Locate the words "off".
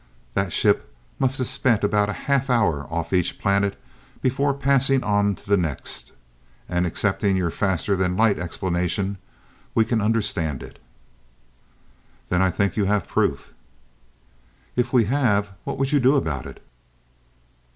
2.89-3.13